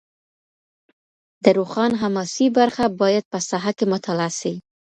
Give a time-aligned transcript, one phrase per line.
[1.43, 4.53] د روښان حماسي برخه باید په ساحه کي مطالعه سي.